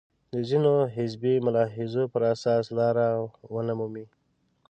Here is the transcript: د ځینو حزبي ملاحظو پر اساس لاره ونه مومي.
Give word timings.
د 0.33 0.35
ځینو 0.49 0.73
حزبي 0.95 1.33
ملاحظو 1.45 2.03
پر 2.13 2.21
اساس 2.33 2.65
لاره 2.77 3.07
ونه 3.53 3.73
مومي. 3.79 4.05